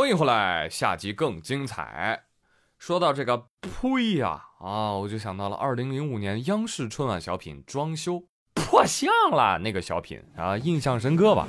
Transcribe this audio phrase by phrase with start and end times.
[0.00, 2.22] 欢迎回来，下集更精彩。
[2.78, 8.14] 说到这个呸呀啊，我就想到了二零零五年央视春晚小品《装修》
[8.54, 11.46] 破相了那个小品啊，印象深刻吧？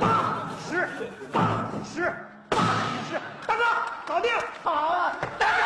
[0.00, 0.88] 八十，
[1.32, 2.14] 八十，
[2.48, 2.58] 八
[3.08, 3.64] 十，大哥，
[4.06, 4.30] 搞定，
[4.62, 5.62] 好啊，大哥，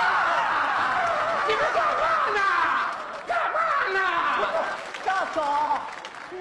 [1.49, 2.41] 你们干嘛呢？
[3.27, 3.59] 干嘛
[3.93, 4.01] 呢？
[5.05, 5.83] 大嫂，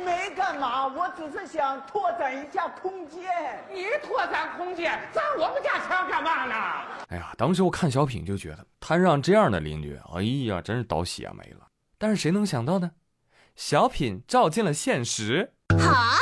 [0.05, 3.23] 没干嘛，我只是想拓展一下空间。
[3.71, 6.55] 你拓展空间，砸我们家墙干嘛呢？
[7.09, 11.67] 哎呀，当时我看小品就觉得摊上这样的邻居，哎呀，真是倒血霉了。
[11.97, 12.91] 但是谁能想到呢？
[13.55, 15.53] 小品照进了现实。
[15.77, 16.17] 哈！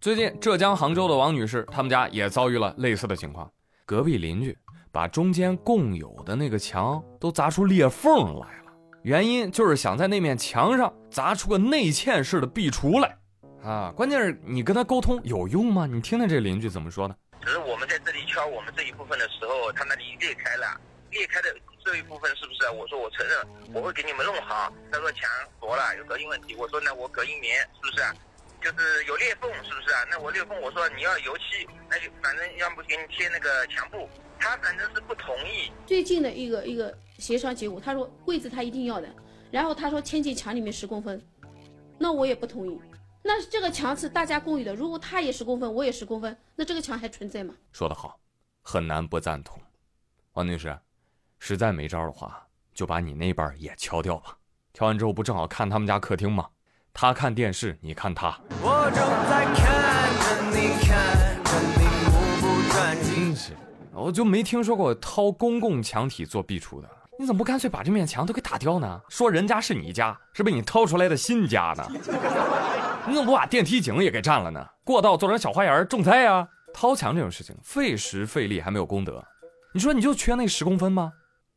[0.00, 3.50] 最近浙江杭州的王女士，他们家也遭遇了类似的情况。
[3.84, 4.56] 隔壁邻居
[4.92, 8.72] 把中间共有的那个墙都砸出裂缝来了，
[9.02, 13.18] 原因就是想在那面墙上砸出个内嵌式的壁橱来。
[13.64, 15.86] 啊，关键是你跟他沟通有用吗？
[15.86, 17.16] 你听听这邻居怎么说的。
[17.40, 20.78] 只是我们在这里敲我们这一部分的时候，他那里裂开了，
[21.10, 21.48] 裂开的
[21.82, 22.68] 这一部分是不是？
[22.76, 23.38] 我说我承认，
[23.72, 24.70] 我会给你们弄好。
[24.92, 26.54] 他说墙薄了，有隔音问题。
[26.56, 28.04] 我说那我隔音棉是不是？
[28.60, 30.04] 就是有裂缝是不是啊？
[30.10, 34.06] 那我裂缝，我说你要油漆，那就反正要不给你贴那个墙布。
[34.38, 35.72] 他反正是不同意。
[35.86, 39.08] 最近的一个一个协商结果，他说柜子他一定要的，
[39.50, 41.18] 然后他说嵌进墙里面十公分，
[41.98, 42.78] 那我也不同意。
[43.26, 47.54] 那这个墙是大家共有的，如果他也十公分，我也十公分，那这个墙还存在吗？
[47.72, 48.20] 说得好，
[48.60, 49.58] 很难不赞同。
[50.34, 50.78] 王女士，
[51.38, 54.36] 实在没招的话，就把你那边也敲掉吧。
[54.74, 56.46] 敲完之后不正好看他们家客厅吗？
[56.92, 58.38] 他看电视，你看他。
[58.60, 63.14] 我正在看着你，看着你目不转睛。
[63.14, 63.56] 真是，
[63.94, 66.88] 我就没听说过掏公共墙体做壁橱的。
[67.18, 69.00] 你怎么不干脆把这面墙都给打掉呢？
[69.08, 71.88] 说人家是你家，是被你掏出来的新家呢？
[73.06, 74.66] 你怎么不把电梯井也给占了呢？
[74.82, 76.48] 过道做成小花园种菜呀？
[76.72, 79.24] 掏墙这种事情费时费力还没有功德，
[79.72, 81.12] 你说你就缺那十公分吗？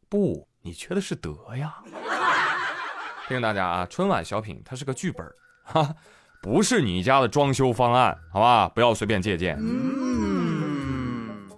[0.09, 1.75] 不，你缺的是德呀！
[3.27, 5.25] 提醒大家啊，春晚小品它是个剧本，
[5.63, 5.95] 哈，
[6.41, 8.69] 不是你家的装修方案，好吧？
[8.69, 9.57] 不要随便借鉴。
[9.59, 11.49] 嗯。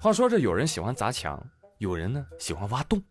[0.00, 1.44] 话说这有人喜欢砸墙，
[1.78, 3.02] 有人呢喜欢挖洞。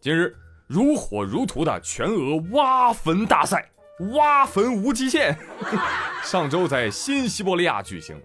[0.00, 3.68] 今日如火如荼的全俄挖坟大赛。
[4.16, 5.36] 挖坟无极限，
[6.24, 8.20] 上周在新西伯利亚举行。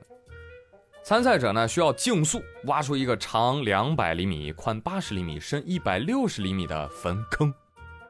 [1.04, 7.54] 参赛者呢需要竞速挖出一个长两百厘米、宽八十厘米、深一百六十厘米的坟坑。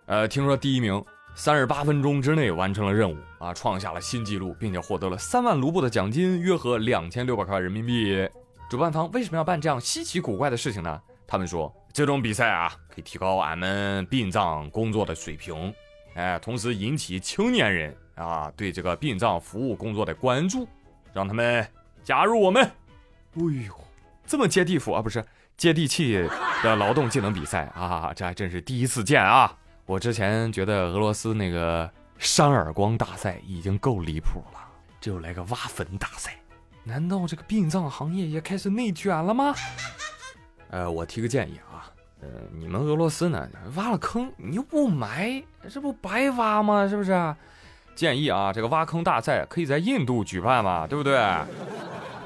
[0.07, 1.03] 呃，听说第一名
[1.35, 8.27] 三十八分钟之内完成了任务啊，创下了新纪录，并且获得了三万卢布的奖金，约合两千六百块人民币。
[8.69, 10.99] 主办方为什么要办这样稀奇古怪的事情呢？
[11.27, 15.73] 他们说，这种比赛啊，可以提高俺们殡葬工作的水平。
[16.17, 20.67] 哎，同时引起青年人啊对这个殡葬服务工作的关注，
[21.13, 21.65] 让他们
[22.03, 22.63] 加入我们。
[22.63, 23.73] 哎呦，
[24.25, 25.23] 这么接地啊，不是
[25.55, 26.27] 接地气
[26.63, 29.55] 的劳动技能比赛啊，这还真是第一次见啊！
[29.85, 34.59] 我之前觉得俄罗斯那个扇耳光大赛已经够离谱了，
[34.99, 36.35] 这又来个挖坟大赛，
[36.83, 39.53] 难道这个殡葬行业也开始内卷了吗？
[40.71, 41.93] 呃，我提个建议啊。
[42.21, 43.47] 呃，你们俄罗斯呢？
[43.75, 46.87] 挖了坑，你又不埋，这不白挖吗？
[46.87, 47.35] 是不是？
[47.95, 51.19] 建议啊，这个挖坑大赛可以在印度举办嘛，对不对？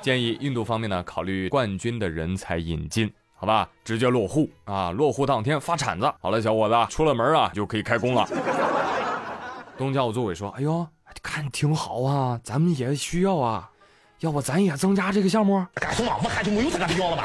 [0.01, 3.67] 建议印度方面呢，考虑冠军的人才引进，好吧？
[3.83, 6.11] 直接落户啊，落户当天发铲子。
[6.21, 8.27] 好了，小伙子，出了门啊，就可以开工了。
[9.77, 10.87] 东家务组委说：“哎呦，
[11.21, 13.69] 看挺好啊，咱们也需要啊，
[14.19, 16.11] 要不咱也增加这个项目？”干什么？
[16.23, 17.23] 我看就没有这个必要了吧？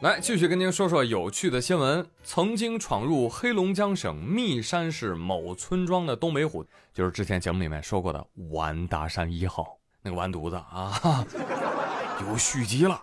[0.00, 2.06] 来，继续跟您说说有趣的新闻。
[2.24, 11.26] 曾经闯入黑龙江省密山市某村庄的东北虎，就是之前节目里面说过的完达山一号那个完犊子啊，
[12.26, 12.98] 有续集了。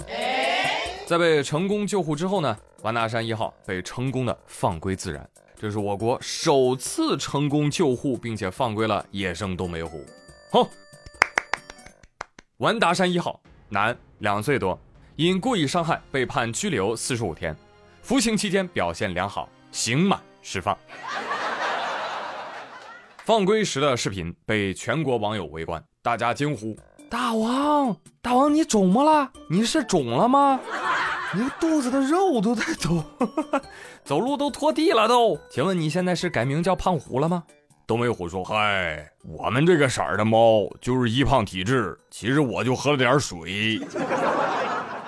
[1.06, 5.30] 在被成功救护之后呢，完达山一号被成功的放归自然。
[5.56, 10.04] 这是我国首次成功救护并且放归了野生东北虎。
[10.52, 10.68] 好，
[12.58, 13.40] 完达山一号，
[13.70, 14.80] 男，两岁多。
[15.18, 17.58] 因故意伤害被判拘留四十五天，
[18.04, 20.78] 服刑期间表现良好，刑满释放。
[23.26, 26.78] 放归时的视频被全国网友围观，大家惊呼
[27.10, 29.32] ：“大王，大王，你肿么了？
[29.50, 30.60] 你是肿了吗？
[31.34, 33.04] 你肚子的肉都在抖，
[34.06, 35.36] 走路都拖地了都。
[35.50, 37.44] 请问你现在是改名叫胖虎了吗？”
[37.88, 43.82] 东北虎说：“嗨，我们这个色儿的猫就是易胖体质，其实我就喝了点水。”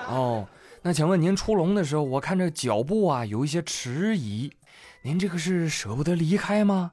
[0.09, 0.47] 哦，
[0.81, 4.51] 那请问您出笼的时候，我看这脚步啊有一些迟疑，
[5.03, 6.91] 您这个是舍不得离开吗？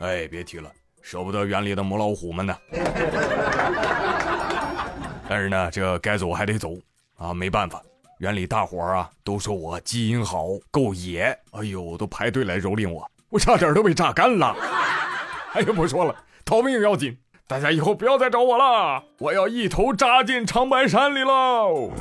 [0.00, 0.70] 哎，别提了，
[1.00, 2.56] 舍不得园里的母老虎们呢。
[5.28, 6.70] 但是呢，这该走还得走
[7.16, 7.80] 啊，没办法，
[8.18, 14.56] 园里大伙儿啊都说我基因好，够野，哎呦，都排队来蹂躏我，我差点都被榨干了。
[15.54, 16.14] 哎呀，不说了，
[16.44, 21.92] 逃命要紧，大家以后不要再找我了，我要一头扎进长白山里喽。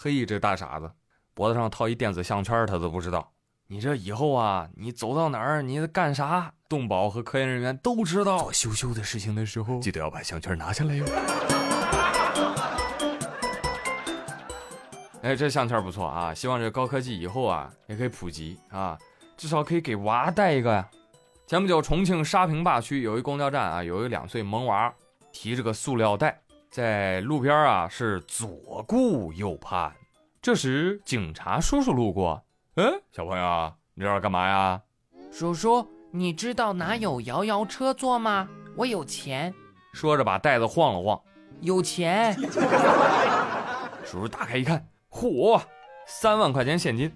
[0.00, 0.88] 嘿，这大傻子，
[1.34, 3.32] 脖子上套一电子项圈，他都不知道。
[3.66, 8.38] 你这以后啊，你走到哪儿，你干啥，动保和科研人员都知道。
[8.38, 11.04] 做羞羞的事情的时候，记得要把项圈拿下来哟。
[15.22, 18.96] 哎，这项圈不错啊，希望这高科技以后啊也可以普及啊，
[19.36, 20.88] 至少可以给娃带一个呀。
[21.48, 24.94] 前不久，重庆沙坪坝区有一公交站啊，有一两岁萌娃
[25.32, 26.40] 提着个塑料袋。
[26.78, 29.92] 在路边啊，是左顾右盼。
[30.40, 32.40] 这时，警察叔叔路过。
[32.76, 34.80] 嗯，小朋友，你这是干嘛呀？
[35.32, 38.48] 叔叔，你知道哪有摇摇车坐吗？
[38.76, 39.52] 我有钱。
[39.92, 41.20] 说着，把袋子晃了晃。
[41.62, 42.32] 有钱。
[44.04, 45.60] 叔叔打开一看，嚯，
[46.06, 47.12] 三万块钱现金。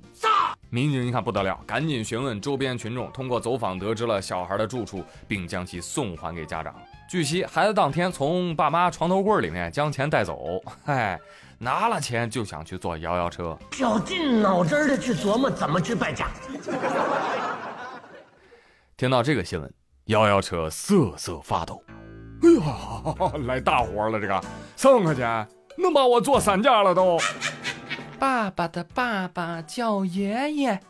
[0.74, 6.74] 民警一看不得了，赶紧询问周边群众，通过走访得知了小孩的住处，并将其送还给家长。
[7.06, 11.20] 据悉，孩子当天从爸妈床头柜里面将钱带走，嗨，
[11.58, 16.30] 拿了钱就想去坐摇摇车，绞尽脑汁的去琢磨怎么去败家。
[18.96, 19.70] 听到这个新闻，
[20.06, 21.84] 摇摇车瑟瑟发抖。
[22.40, 24.42] 哎呀，来大活了，这个
[24.74, 25.46] 三万块钱
[25.76, 27.18] 能把我坐散架了都。
[28.22, 30.80] 爸爸的爸爸叫爷爷。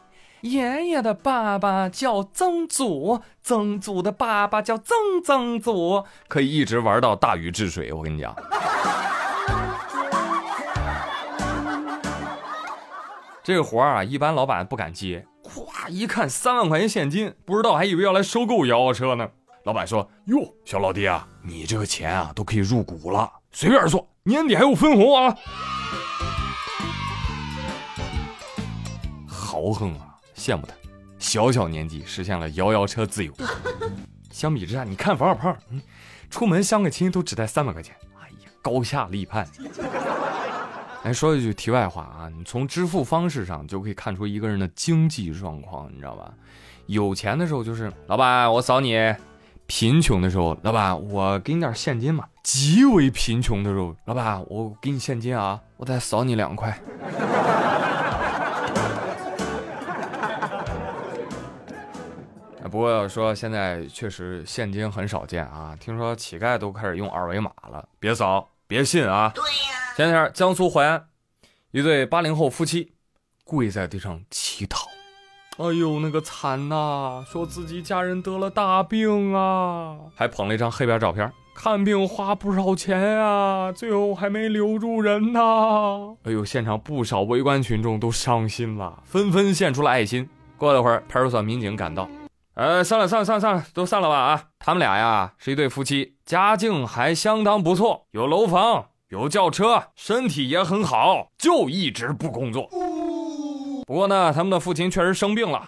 [0.42, 4.94] 爷爷的爸爸叫曾祖，曾祖的爸爸叫曾
[5.24, 7.90] 曾祖，可以一直玩到大禹治水。
[7.90, 8.36] 我跟你讲，
[13.42, 15.24] 这个活儿啊，一般老板不敢接。
[15.42, 19.26] 咵，一看三万块钱现金，不知道还以为要来收购摇摇车呢。
[19.64, 20.36] 老板说：“哟，
[20.66, 25.34] 小老弟啊，你这个钱啊都可以入股了，随便做，年底还有分红啊。”
[29.52, 30.16] 豪横啊！
[30.34, 30.74] 羡慕他，
[31.18, 33.30] 小小年纪实现了摇摇车自由。
[34.32, 35.78] 相比之下，你看王小胖，嗯，
[36.30, 37.94] 出门相个亲都只带三百块钱。
[38.18, 39.46] 哎呀，高下立判。
[41.04, 46.32] 哎，说一句题外话啊，你从支付方式上就可以看出一个人的经济状况，你知道吧？
[46.86, 49.14] 有钱的时候就是老板，我扫你；
[49.66, 52.24] 贫穷的时候，老板，我给你点现金嘛。
[52.42, 56.74] 极为贫穷的时候，老板，我给你现金啊，我再扫你两块。
[62.72, 69.30] 不过要说现在确实现金很少见啊，听说乞丐都开始用二维码了，别扫，别信啊。
[69.34, 69.94] 对呀。
[69.94, 71.06] 前天江苏淮安，
[71.72, 72.94] 一对八零后夫妻
[73.44, 74.88] 跪在地上乞讨，
[75.58, 86.16] 哎呦那个惨呐，说自己家人得了大病啊，还捧了一张黑白照片，看病花不少钱啊，最后还没留住人呐。
[86.22, 90.26] 哎呦，现场不少围观群众都伤心了，纷纷献出了爱心。
[90.56, 92.08] 过了会儿，派出所民警赶到。
[92.54, 94.44] 呃，算了算了算了算了，都散了吧啊！
[94.58, 102.68] 他们俩呀是一对夫妻，家境还相当不错，有楼房，有轿车，身体也很好，就一直不工作。
[103.86, 105.66] 不过呢，他们的父亲确实生病了，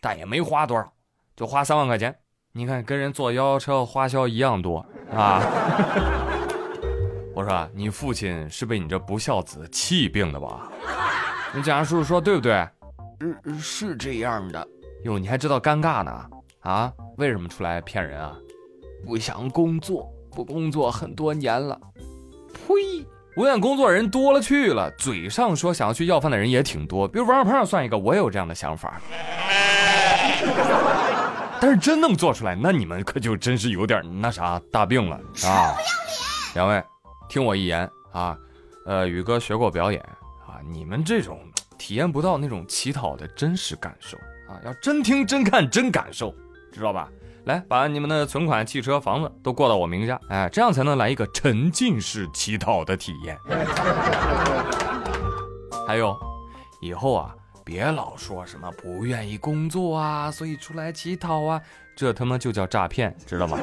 [0.00, 0.92] 但也没花多少，
[1.36, 2.12] 就花三万块钱。
[2.52, 5.40] 你看，跟人坐摇摇车花销一样多啊！
[7.32, 10.68] 我说，你父亲是被你这不孝子气病的吧？
[11.54, 12.68] 你警察叔叔说对不对？
[13.20, 14.68] 是是这样的。
[15.04, 16.26] 哟，你还知道尴尬呢？
[16.60, 18.34] 啊，为什么出来骗人啊？
[19.04, 21.78] 不想工作，不工作很多年了。
[22.54, 23.06] 呸！
[23.34, 28.98] 不愿工作人多了去了，嘴上说想要去要饭的人也挺多，比如王小胖算一个，我也有这样的想法。
[31.60, 35.74] 但是真能做出来，那你们可就真是有点那啥大病了啊！
[36.54, 36.82] 两位，
[37.28, 38.38] 听我一言啊，
[38.86, 40.00] 呃，宇哥学过表演
[40.46, 41.38] 啊，你们这种
[41.76, 44.16] 体验不到那种乞讨的真实感受。
[44.48, 46.34] 啊，要真听真看真感受，
[46.72, 47.08] 知道吧？
[47.44, 53.36] 来，把你们的存款、汽车、房子都过到我名下，哎，这样才能来一个沉浸式乞讨的体验。
[55.86, 56.16] 还有，
[56.80, 61.60] 以后啊，别老说什么不愿意工作啊，所以出来乞讨啊，
[61.94, 63.58] 这他妈就叫诈骗，知道吗？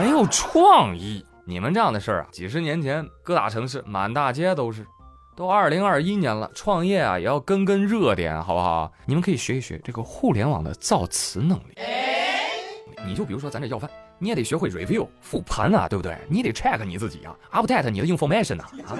[0.00, 1.24] 没有创意。
[1.44, 4.84] 你们这样的事儿啊，几十年前各大城市满大街都是。
[5.34, 8.92] 都二零二一年了，创业啊也要跟跟热点，好不好？
[9.06, 11.74] 你们可以学一学这个互联网的造词能力。
[13.04, 16.16] 你就比如说咱这要饭，你也得学会 review 复盘啊，对不对？
[16.28, 18.94] 你得 check 你自己啊，update 你的 information 呐啊。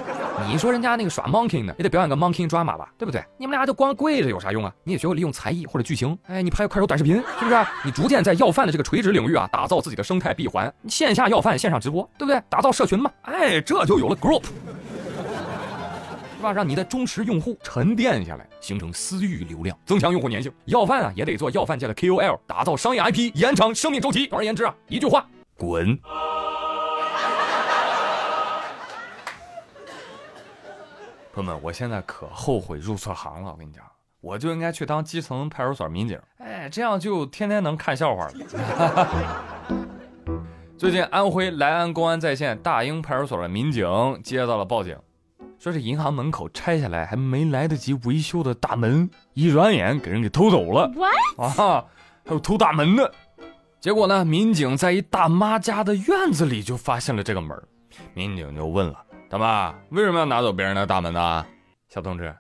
[0.51, 3.23] 你说人家那个耍 monkey 呢，也得表演个 monkey drama 吧，对不对？
[3.37, 4.73] 你们俩就光跪着有啥用啊？
[4.83, 7.57] 你也学会利用才艺或者剧情，哎，你拍个快手短视频，是不是？
[7.85, 12.43] 你逐渐在要饭的这个垂直领域啊，打造自己的生态闭环，线下要饭，线上直播，对不对？
[12.49, 14.43] 打造社群嘛，哎，这就有了 group。
[16.43, 16.53] 是吧？
[16.53, 20.53] 让你的忠实用户沉淀下来，形成私域流量，增强用户粘性。
[20.65, 24.27] 要饭啊，也得做要饭界的 KOL，打造商业 IP，延长生命周期。
[24.27, 25.25] 总而言之啊，一句话，
[25.57, 25.97] 滚！
[31.33, 33.53] 朋友们，我现在可后悔入错行了。
[33.53, 33.85] 我跟你讲，
[34.21, 38.33] 我就应该去当基层派出所民警，哎，这样就天天能看笑话了。
[40.77, 44.99] 最近，安徽来安公安在线大英派出所的民警接到了报警，
[45.63, 50.91] 说是银行门口拆下来还没来得及维修的大门，一转眼给人给偷走了。
[50.93, 51.61] What？
[51.61, 51.85] 啊，
[52.27, 53.15] 还有偷大门的。
[53.79, 57.57] 结果呢，民警在一大妈家的院子里就发现了这个门
[58.13, 61.47] 民警就问了：“大妈，为什么要拿走别人的大门呢？”
[61.89, 62.35] 小同志，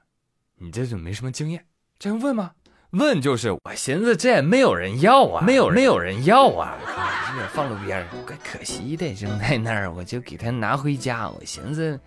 [0.59, 1.64] 你这就没什么经验，
[2.00, 2.50] 这样问吗？
[2.91, 6.76] 问就是我寻思这也没有人要啊，没有没有人要啊，
[7.31, 11.31] 这个放路边儿怪可惜的，扔在那儿，我就给他拿回家。
[11.31, 12.00] 我寻思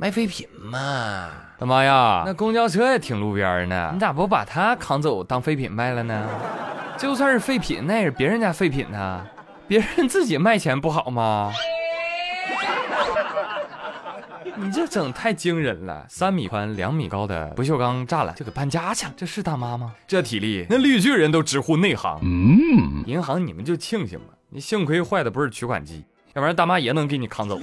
[0.00, 1.28] 卖废品嘛。
[1.58, 6.26] 大妈呀，那公交车也停路边呢，你咋不把它扛走当废品卖了呢？
[6.96, 9.26] 就算是废品，那也是别人家废品呢，
[9.68, 11.52] 别人自己卖钱不好吗？
[14.56, 16.06] 你这整太惊人了！
[16.08, 19.92] 三米宽、两米高的不锈钢栅栏就给搬家去了，这是大妈吗？
[20.06, 22.18] 这体力，那绿巨人都直呼内行。
[22.22, 27.60] 嗯，银行你们就庆幸吧，你幸亏坏的不是取款机，要不然大妈也能给你扛走。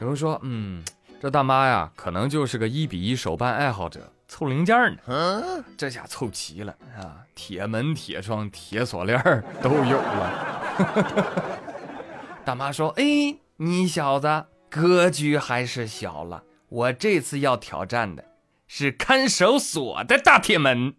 [0.00, 0.82] 有人说，嗯，
[1.20, 4.98] 这大妈呀，可能就是个一比一手办爱好者，凑零件呢。
[5.06, 11.44] 嗯这下凑齐了啊，铁门、铁窗、铁锁链儿都有了。
[12.44, 18.24] 大妈说：“哎，你小子格局还是小了，我这次要挑战的
[18.66, 20.94] 是看守所的大铁门。”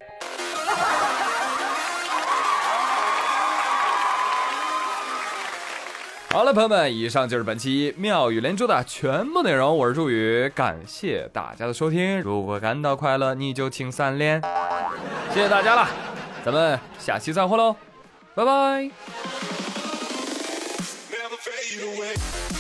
[6.36, 9.78] 好了，朋友们，以上就是本期妙语连珠的全部内容。
[9.78, 12.20] 我是朱宇，感谢大家的收听。
[12.20, 14.42] 如果感到快乐，你就请三连。
[15.34, 15.88] 谢谢大家了，
[16.44, 17.74] 咱们下期再会喽，
[18.36, 18.52] 拜拜。
[18.52, 18.92] never
[21.40, 22.55] fade away.